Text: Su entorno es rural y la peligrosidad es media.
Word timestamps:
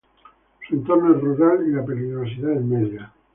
Su 0.67 0.73
entorno 0.77 1.13
es 1.13 1.21
rural 1.21 1.63
y 1.67 1.73
la 1.73 1.85
peligrosidad 1.85 2.53
es 2.53 2.63
media. 2.63 3.13